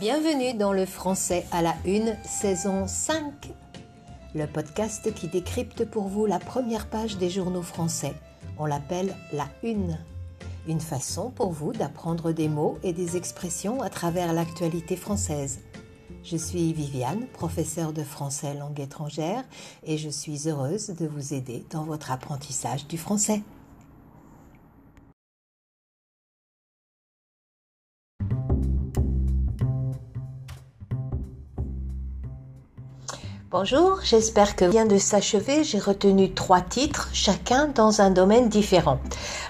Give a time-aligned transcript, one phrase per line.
[0.00, 3.32] Bienvenue dans le français à la une, saison 5.
[4.34, 8.12] Le podcast qui décrypte pour vous la première page des journaux français.
[8.58, 9.96] On l'appelle la une.
[10.66, 15.60] Une façon pour vous d'apprendre des mots et des expressions à travers l'actualité française.
[16.24, 19.44] Je suis Viviane, professeure de français langue étrangère,
[19.84, 23.42] et je suis heureuse de vous aider dans votre apprentissage du français.
[33.56, 35.62] Bonjour, j'espère que vient de s'achever.
[35.62, 38.98] J'ai retenu trois titres, chacun dans un domaine différent.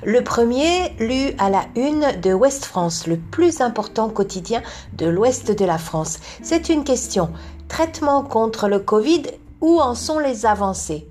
[0.02, 4.60] Le premier, lu à la une de Ouest France, le plus important quotidien
[4.92, 6.18] de l'ouest de la France.
[6.42, 7.30] C'est une question.
[7.66, 9.22] Traitement contre le Covid,
[9.62, 11.08] où en sont les avancées?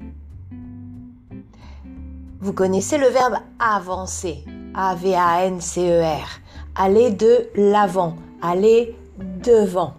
[2.42, 6.28] Vous connaissez le verbe avancer, A-V-A-N-C-E-R.
[6.76, 8.96] Aller de l'avant, aller
[9.44, 9.96] devant.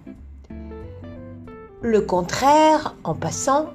[1.85, 3.67] Le contraire, en passant,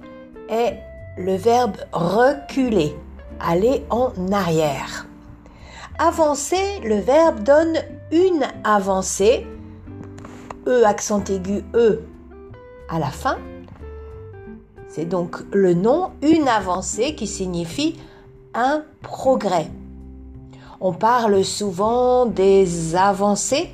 [0.50, 0.80] est
[1.16, 2.96] le verbe reculer,
[3.40, 5.06] aller en arrière.
[6.00, 7.78] Avancer, le verbe donne
[8.12, 9.46] une avancée,
[10.66, 12.02] E accent aigu E
[12.90, 13.38] à la fin.
[14.88, 18.00] C'est donc le nom une avancée qui signifie
[18.56, 19.68] un progrès.
[20.82, 23.70] On parle souvent des avancées,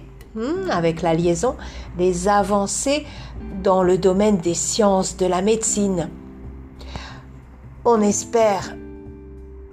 [0.70, 1.56] avec la liaison,
[1.98, 3.06] des avancées
[3.64, 6.10] dans le domaine des sciences de la médecine.
[7.86, 8.76] On espère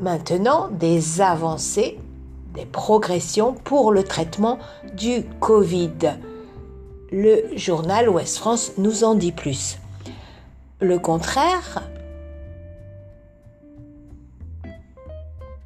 [0.00, 1.98] maintenant des avancées,
[2.54, 4.58] des progressions pour le traitement
[4.94, 6.18] du Covid.
[7.10, 9.78] Le journal Ouest France nous en dit plus.
[10.80, 11.82] Le contraire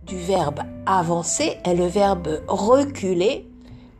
[0.07, 3.49] du verbe avancer est le verbe reculer.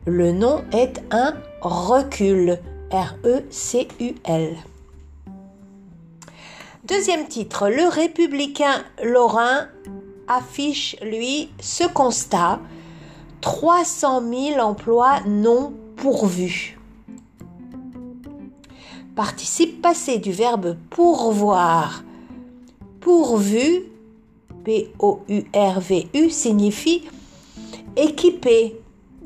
[0.09, 2.59] Le nom est un recul.
[2.93, 4.55] R-E-C-U-L.
[6.85, 9.67] Deuxième titre, le républicain Lorrain
[10.29, 12.61] affiche, lui, ce constat
[13.41, 16.79] 300 000 emplois non pourvus.
[19.13, 22.05] Participe passé du verbe pourvoir.
[23.01, 23.83] Pourvu,
[24.63, 27.03] P-O-U-R-V-U, signifie
[27.97, 28.79] équipé,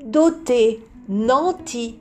[0.03, 1.97] doté, nanti.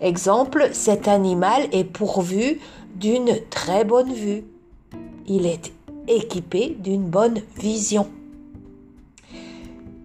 [0.00, 2.60] Exemple, cet animal est pourvu
[2.94, 4.44] d'une très bonne vue.
[5.26, 5.72] Il est
[6.08, 8.08] équipé d'une bonne vision.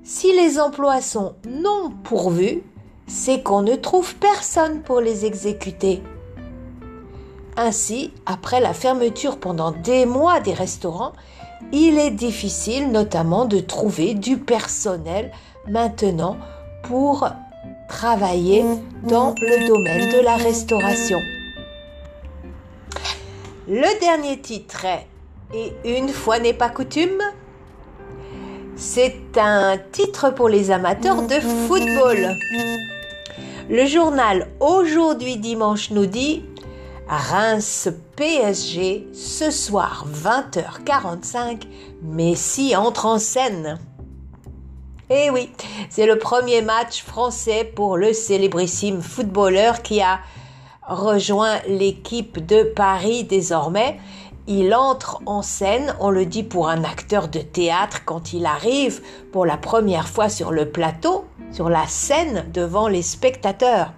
[0.03, 2.61] Si les emplois sont non pourvus,
[3.07, 6.01] c'est qu'on ne trouve personne pour les exécuter.
[7.57, 11.13] Ainsi, après la fermeture pendant des mois des restaurants,
[11.71, 15.31] il est difficile notamment de trouver du personnel
[15.67, 16.37] maintenant
[16.83, 17.27] pour
[17.87, 18.63] travailler
[19.03, 21.19] dans le domaine de la restauration.
[23.67, 25.07] Le dernier titre est
[25.53, 27.21] Et une fois n'est pas coutume
[28.77, 32.35] c'est un titre pour les amateurs de football.
[33.69, 36.43] Le journal Aujourd'hui Dimanche nous dit
[37.07, 41.61] Reims PSG ce soir 20h45,
[42.01, 43.79] Messi entre en scène.
[45.11, 45.51] Eh oui,
[45.89, 50.19] c'est le premier match français pour le célébrissime footballeur qui a
[50.87, 53.99] rejoint l'équipe de Paris désormais.
[54.47, 59.01] Il entre en scène, on le dit pour un acteur de théâtre quand il arrive
[59.31, 63.93] pour la première fois sur le plateau, sur la scène devant les spectateurs.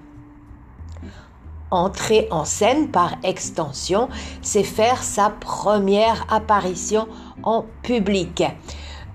[1.69, 4.07] Entrer en scène par extension,
[4.41, 7.07] c'est faire sa première apparition
[7.43, 8.43] en public.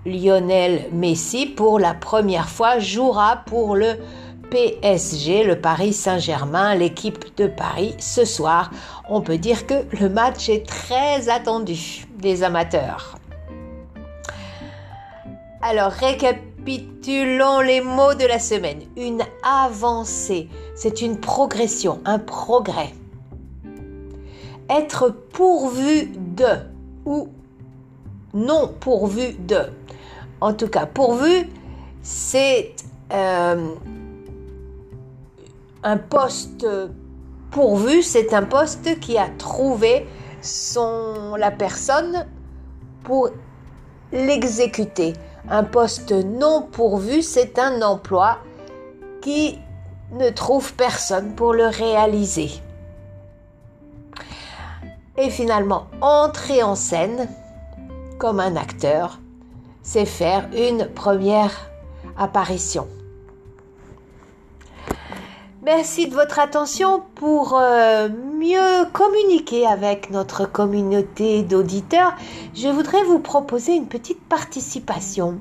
[0.05, 3.97] Lionel Messi, pour la première fois, jouera pour le
[4.51, 8.71] PSG, le Paris Saint-Germain, l'équipe de Paris, ce soir.
[9.09, 13.17] On peut dire que le match est très attendu des amateurs.
[15.63, 15.93] Alors,
[16.65, 18.83] récapitulons les mots de la semaine.
[18.97, 22.92] Une avancée, c'est une progression, un progrès.
[24.71, 26.47] Être pourvu de
[27.04, 27.28] ou
[28.34, 29.59] non pourvu de.
[30.41, 31.48] En tout cas, pourvu,
[32.03, 32.75] c'est
[33.13, 33.75] euh,
[35.83, 36.66] un poste
[37.51, 40.07] pourvu, c'est un poste qui a trouvé
[40.41, 42.27] son, la personne
[43.04, 43.31] pour
[44.13, 45.15] l'exécuter.
[45.48, 48.39] Un poste non pourvu, c'est un emploi
[49.21, 49.59] qui
[50.12, 52.50] ne trouve personne pour le réaliser.
[55.16, 57.28] Et finalement, entrer en scène
[58.18, 59.18] comme un acteur
[59.83, 61.71] c'est faire une première
[62.16, 62.86] apparition.
[65.64, 72.16] Merci de votre attention pour euh, mieux communiquer avec notre communauté d'auditeurs.
[72.53, 75.38] Je voudrais vous proposer une petite participation.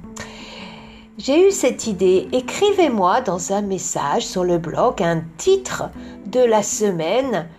[1.17, 2.27] J'ai eu cette idée.
[2.33, 5.85] Écrivez-moi dans un message sur le blog un titre
[6.27, 7.49] de la semaine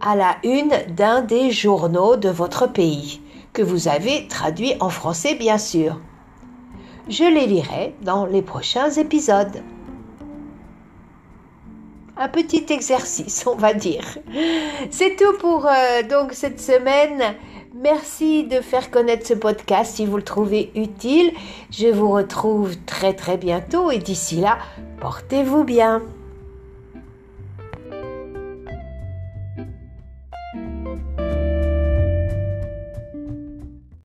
[0.00, 3.20] à la une d'un des journaux de votre pays,
[3.52, 6.00] que vous avez traduit en français bien sûr.
[7.10, 9.62] Je les lirai dans les prochains épisodes
[12.20, 14.18] un petit exercice, on va dire.
[14.90, 17.34] C'est tout pour euh, donc cette semaine.
[17.74, 21.32] Merci de faire connaître ce podcast si vous le trouvez utile.
[21.70, 24.58] Je vous retrouve très très bientôt et d'ici là,
[25.00, 26.02] portez-vous bien.